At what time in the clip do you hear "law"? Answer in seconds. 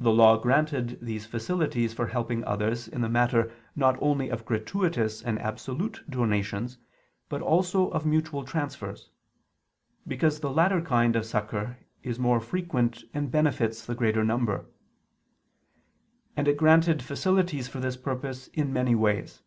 0.10-0.38